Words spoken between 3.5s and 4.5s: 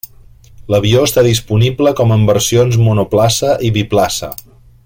i biplaça.